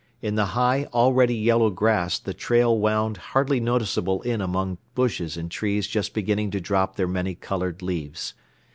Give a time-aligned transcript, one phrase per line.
[0.19, 5.51] In the high, already yellow grass the trail wound hardly noticeable in among bushes and
[5.51, 8.33] trees just beginning to drop their many colored leaves.